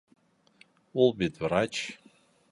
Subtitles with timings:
[1.03, 1.83] Ул бит врач.